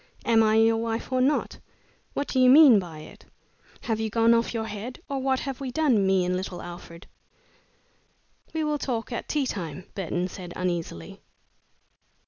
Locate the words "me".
6.07-6.25